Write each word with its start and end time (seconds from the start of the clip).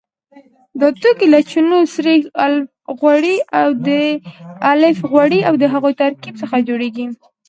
دا 0.79 0.87
توکي 1.01 1.27
له 1.33 1.39
چونه، 1.49 1.77
سريښ، 1.93 2.21
الف 4.67 4.99
غوړي 5.09 5.39
او 5.49 5.53
د 5.61 5.63
هغوی 5.73 5.93
ترکیب 6.01 6.35
څخه 6.41 6.55
جوړیږي. 6.67 7.05